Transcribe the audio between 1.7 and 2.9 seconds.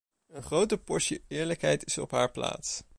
is op haar plaats.